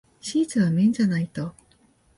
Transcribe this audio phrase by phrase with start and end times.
[0.19, 1.53] シーツは綿じゃないと。